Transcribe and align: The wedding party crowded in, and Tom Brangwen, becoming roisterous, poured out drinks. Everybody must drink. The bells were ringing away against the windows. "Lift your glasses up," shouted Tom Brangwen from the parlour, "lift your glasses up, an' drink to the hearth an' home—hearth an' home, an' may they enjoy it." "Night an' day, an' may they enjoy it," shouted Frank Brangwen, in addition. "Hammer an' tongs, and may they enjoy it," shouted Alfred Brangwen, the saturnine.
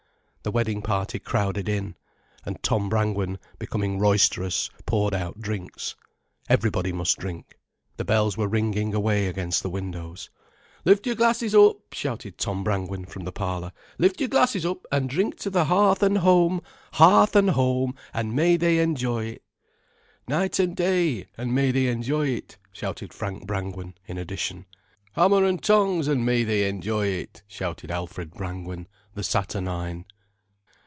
The 0.43 0.49
wedding 0.49 0.81
party 0.81 1.19
crowded 1.19 1.69
in, 1.69 1.93
and 2.43 2.63
Tom 2.63 2.89
Brangwen, 2.89 3.37
becoming 3.59 3.99
roisterous, 3.99 4.71
poured 4.87 5.13
out 5.13 5.39
drinks. 5.39 5.95
Everybody 6.49 6.91
must 6.91 7.19
drink. 7.19 7.59
The 7.97 8.05
bells 8.05 8.37
were 8.39 8.47
ringing 8.47 8.95
away 8.95 9.27
against 9.27 9.61
the 9.61 9.69
windows. 9.69 10.31
"Lift 10.83 11.05
your 11.05 11.13
glasses 11.13 11.53
up," 11.53 11.93
shouted 11.93 12.39
Tom 12.39 12.63
Brangwen 12.63 13.05
from 13.05 13.23
the 13.23 13.31
parlour, 13.31 13.71
"lift 13.99 14.19
your 14.19 14.29
glasses 14.29 14.65
up, 14.65 14.83
an' 14.91 15.05
drink 15.05 15.37
to 15.41 15.51
the 15.51 15.65
hearth 15.65 16.01
an' 16.01 16.15
home—hearth 16.15 17.35
an' 17.35 17.49
home, 17.49 17.93
an' 18.11 18.33
may 18.33 18.57
they 18.57 18.79
enjoy 18.79 19.25
it." 19.25 19.43
"Night 20.27 20.59
an' 20.59 20.73
day, 20.73 21.27
an' 21.37 21.53
may 21.53 21.69
they 21.69 21.85
enjoy 21.85 22.27
it," 22.29 22.57
shouted 22.71 23.13
Frank 23.13 23.45
Brangwen, 23.45 23.93
in 24.07 24.17
addition. 24.17 24.65
"Hammer 25.11 25.45
an' 25.45 25.59
tongs, 25.59 26.07
and 26.07 26.25
may 26.25 26.41
they 26.43 26.67
enjoy 26.67 27.05
it," 27.05 27.43
shouted 27.47 27.91
Alfred 27.91 28.31
Brangwen, 28.33 28.87
the 29.13 29.21
saturnine. 29.23 30.03